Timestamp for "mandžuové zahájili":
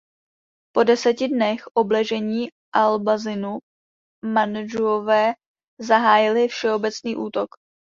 4.33-6.47